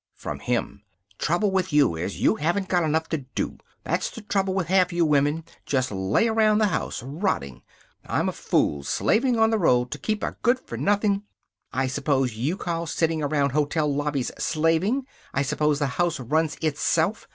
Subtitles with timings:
[0.15, 0.81] From him:
[1.19, 3.59] "Trouble with you is you haven't got enough to do.
[3.83, 5.43] That's the trouble with half you women.
[5.63, 7.61] Just lay around the house, rotting.
[8.07, 11.21] I'm a fool, slaving on the road to keep a good for nothing"
[11.71, 15.05] "I suppose you call sitting around hotel lobbies slaving!
[15.35, 17.27] I suppose the house runs itself!